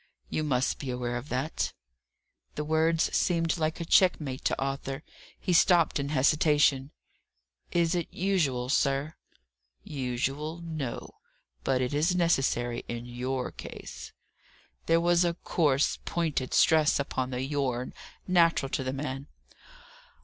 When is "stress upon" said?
16.55-17.29